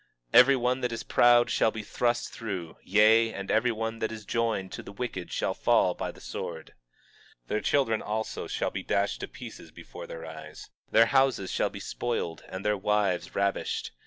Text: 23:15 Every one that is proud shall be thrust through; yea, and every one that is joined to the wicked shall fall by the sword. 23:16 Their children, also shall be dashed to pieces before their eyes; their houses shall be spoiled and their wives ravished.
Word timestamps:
23:15 0.33 0.39
Every 0.39 0.55
one 0.55 0.81
that 0.81 0.91
is 0.91 1.03
proud 1.03 1.49
shall 1.51 1.69
be 1.69 1.83
thrust 1.83 2.33
through; 2.33 2.75
yea, 2.81 3.31
and 3.31 3.51
every 3.51 3.71
one 3.71 3.99
that 3.99 4.11
is 4.11 4.25
joined 4.25 4.71
to 4.71 4.81
the 4.81 4.91
wicked 4.91 5.31
shall 5.31 5.53
fall 5.53 5.93
by 5.93 6.09
the 6.11 6.19
sword. 6.19 6.73
23:16 7.47 7.47
Their 7.49 7.61
children, 7.61 8.01
also 8.01 8.47
shall 8.47 8.71
be 8.71 8.81
dashed 8.81 9.19
to 9.19 9.27
pieces 9.27 9.69
before 9.69 10.07
their 10.07 10.25
eyes; 10.25 10.71
their 10.89 11.05
houses 11.05 11.51
shall 11.51 11.69
be 11.69 11.79
spoiled 11.79 12.43
and 12.49 12.65
their 12.65 12.75
wives 12.77 13.35
ravished. 13.35 13.91